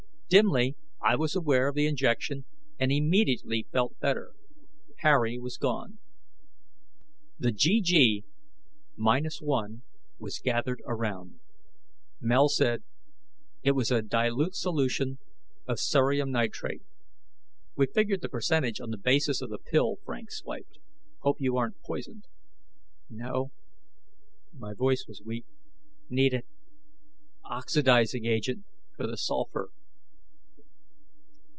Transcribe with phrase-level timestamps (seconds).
[0.33, 2.45] Dimly, I was aware of the injection,
[2.79, 4.31] and immediately felt better.
[4.99, 5.99] Harry was gone.
[7.37, 8.23] The GG,
[8.95, 9.81] minus one,
[10.19, 11.41] was gathered around.
[12.21, 12.85] Mel said,
[13.61, 15.17] "It was a dilute solution
[15.67, 16.83] of cerium nitrate.
[17.75, 20.79] We figured the percentage on the basis of the pill Frank swiped.
[21.23, 22.23] Hope you aren't poisoned."
[23.09, 23.51] "No."
[24.57, 25.45] My voice was weak,
[26.09, 26.45] "Need it.
[27.43, 28.63] Oxidizing agent
[28.95, 29.71] for the sulfur."